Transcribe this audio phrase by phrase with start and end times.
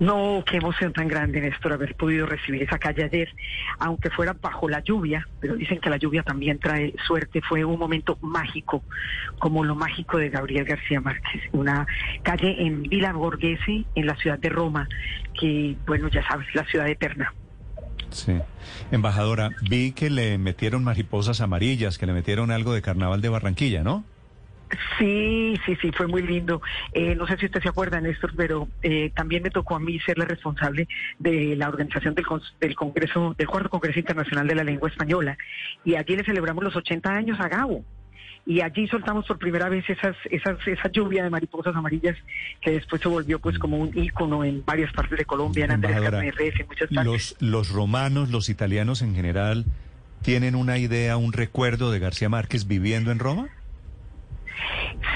[0.00, 3.34] No, qué emoción tan grande, Néstor, haber podido recibir esa calle ayer,
[3.80, 7.40] aunque fuera bajo la lluvia, pero dicen que la lluvia también trae suerte.
[7.42, 8.84] Fue un momento mágico,
[9.40, 11.42] como lo mágico de Gabriel García Márquez.
[11.52, 11.86] Una
[12.22, 14.88] calle en Villa Borghese, en la ciudad de Roma,
[15.38, 17.34] que, bueno, ya sabes, la ciudad eterna.
[18.10, 18.38] Sí.
[18.92, 23.82] Embajadora, vi que le metieron mariposas amarillas, que le metieron algo de carnaval de Barranquilla,
[23.82, 24.04] ¿no?
[24.98, 26.60] Sí, sí, sí, fue muy lindo.
[26.92, 29.98] Eh, no sé si usted se acuerda, Néstor, pero eh, también me tocó a mí
[30.00, 32.26] ser la responsable de la organización del,
[32.60, 35.38] del Congreso, del Cuarto Congreso Internacional de la Lengua Española.
[35.84, 37.84] Y allí le celebramos los 80 años a Gabo.
[38.46, 42.16] Y allí soltamos por primera vez esas, esas, esa lluvia de mariposas amarillas
[42.62, 46.00] que después se volvió pues como un ícono en varias partes de Colombia, en Andrés
[46.00, 47.04] Carne en muchas partes.
[47.04, 49.66] Los, los romanos, los italianos en general,
[50.22, 53.48] ¿tienen una idea, un recuerdo de García Márquez viviendo en Roma?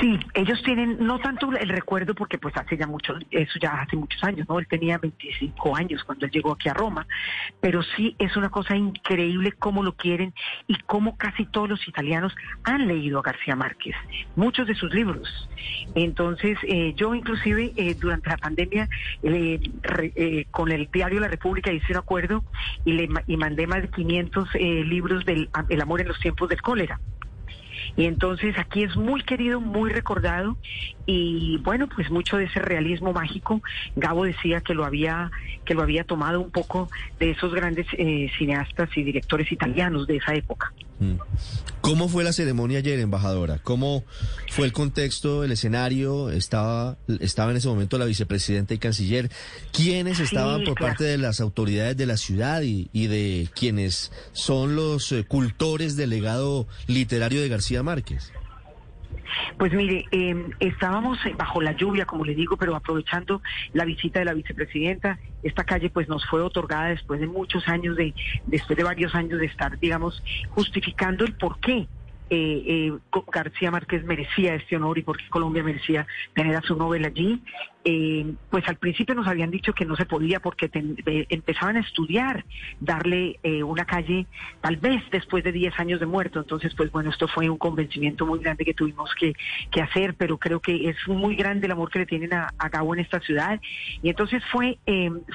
[0.00, 3.96] Sí, ellos tienen no tanto el recuerdo porque pues hace ya mucho, eso ya hace
[3.96, 4.58] muchos años, ¿no?
[4.58, 7.06] Él tenía 25 años cuando él llegó aquí a Roma,
[7.60, 10.34] pero sí es una cosa increíble cómo lo quieren
[10.66, 12.34] y cómo casi todos los italianos
[12.64, 13.94] han leído a García Márquez,
[14.36, 15.48] muchos de sus libros.
[15.94, 18.88] Entonces, eh, yo inclusive eh, durante la pandemia
[19.22, 22.44] eh, con el diario La República hice un acuerdo
[22.84, 26.62] y le y mandé más de 500 libros del El amor en los tiempos del
[26.62, 27.00] cólera.
[27.96, 30.56] Y entonces aquí es muy querido, muy recordado
[31.06, 33.60] y bueno, pues mucho de ese realismo mágico,
[33.96, 35.30] Gabo decía que lo había
[35.64, 40.16] que lo había tomado un poco de esos grandes eh, cineastas y directores italianos de
[40.16, 40.72] esa época.
[41.02, 41.18] Mm.
[41.80, 43.58] ¿Cómo fue la ceremonia ayer, embajadora?
[43.58, 44.04] ¿Cómo
[44.50, 46.30] fue el contexto, el escenario?
[46.30, 49.30] Estaba, estaba en ese momento la vicepresidenta y canciller.
[49.72, 55.10] ¿Quiénes estaban por parte de las autoridades de la ciudad y, de quienes son los
[55.10, 58.32] eh, cultores del legado literario de García Márquez?
[59.58, 64.24] Pues mire, em, estábamos bajo la lluvia, como le digo, pero aprovechando la visita de
[64.24, 68.14] la vicepresidenta, esta calle pues nos fue otorgada después de muchos años de,
[68.46, 71.88] después de varios años de estar, digamos, justificando el por qué
[72.34, 77.08] eh, eh, García Márquez merecía este honor y porque Colombia merecía tener a su novela
[77.08, 77.42] allí.
[77.84, 80.70] Eh, pues al principio nos habían dicho que no se podía porque
[81.28, 82.44] empezaban a estudiar
[82.80, 84.26] darle una calle
[84.60, 86.40] tal vez después de 10 años de muerto.
[86.40, 89.34] Entonces, pues bueno, esto fue un convencimiento muy grande que tuvimos que,
[89.82, 92.94] hacer, pero creo que es muy grande el amor que le tienen a, a Gabo
[92.94, 93.60] en esta ciudad.
[94.00, 94.78] Y entonces fue,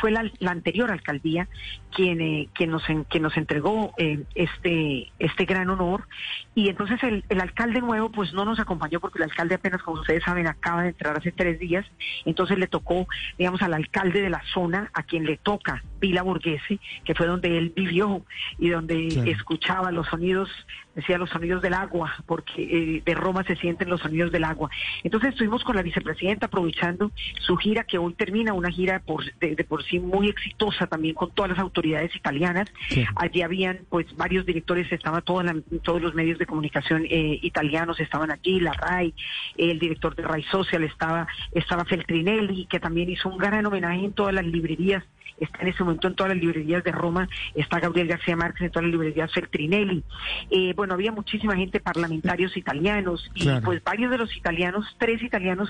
[0.00, 1.48] fue la, anterior alcaldía
[1.90, 3.94] quien, quien, nos, quien nos entregó
[4.34, 6.06] este, este gran honor.
[6.54, 10.00] Y entonces el, el alcalde nuevo pues no nos acompañó porque el alcalde apenas, como
[10.00, 11.86] ustedes saben, acaba de entrar hace tres días.
[12.24, 13.06] Entonces le tocó,
[13.38, 17.56] digamos, al alcalde de la zona, a quien le toca Vila Borghese, que fue donde
[17.56, 18.22] él vivió
[18.58, 20.50] y donde escuchaba los sonidos,
[20.94, 24.68] decía los sonidos del agua, porque eh, de Roma se sienten los sonidos del agua.
[25.02, 27.10] Entonces estuvimos con la vicepresidenta aprovechando
[27.40, 31.30] su gira, que hoy termina, una gira por, de, por sí muy exitosa también con
[31.30, 32.70] todas las autoridades italianas.
[33.16, 38.60] Allí habían pues varios directores, estaban todos los medios de comunicación eh, italianos, estaban allí,
[38.60, 39.14] la RAI,
[39.56, 44.04] el director de RAI Social, estaba, estaba Feltrin y que también hizo un gran homenaje
[44.04, 45.02] en todas las librerías
[45.38, 48.70] está en ese momento en todas las librerías de Roma, está Gabriel García Márquez en
[48.70, 50.04] todas las librerías Feltrinelli.
[50.50, 55.68] Eh, bueno, había muchísima gente, parlamentarios italianos, y pues varios de los italianos, tres italianos,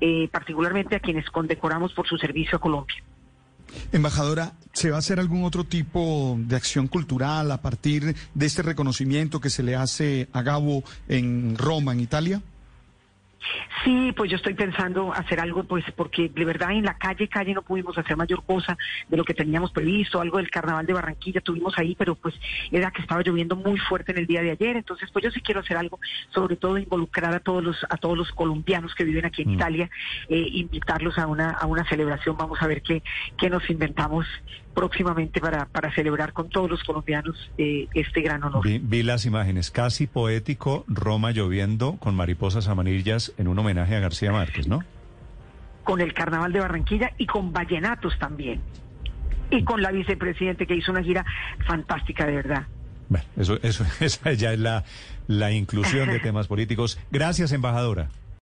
[0.00, 2.96] eh, particularmente a quienes condecoramos por su servicio a Colombia.
[3.92, 8.62] Embajadora, ¿se va a hacer algún otro tipo de acción cultural a partir de este
[8.62, 12.42] reconocimiento que se le hace a Gabo en Roma, en Italia?
[13.84, 17.54] Sí, pues yo estoy pensando hacer algo, pues porque de verdad en la calle, calle
[17.54, 18.76] no pudimos hacer mayor cosa
[19.08, 22.34] de lo que teníamos previsto, algo del carnaval de Barranquilla tuvimos ahí, pero pues
[22.70, 25.40] era que estaba lloviendo muy fuerte en el día de ayer, entonces pues yo sí
[25.40, 25.98] quiero hacer algo,
[26.30, 29.54] sobre todo involucrar a todos los a todos los colombianos que viven aquí en mm.
[29.54, 29.90] Italia,
[30.28, 33.02] eh, invitarlos a una a una celebración, vamos a ver qué
[33.36, 34.26] qué nos inventamos
[34.74, 38.64] próximamente para, para celebrar con todos los colombianos eh, este gran honor.
[38.64, 44.32] Vi, las imágenes, casi poético, Roma lloviendo con mariposas amarillas en un homenaje a García
[44.32, 44.80] Márquez, ¿no?
[45.84, 48.60] Con el Carnaval de Barranquilla y con vallenatos también.
[49.50, 51.24] Y con la vicepresidente que hizo una gira
[51.66, 52.66] fantástica, de verdad.
[53.08, 54.84] Bueno, eso, eso, esa ya es la,
[55.28, 56.98] la inclusión de temas políticos.
[57.10, 58.08] Gracias, embajadora.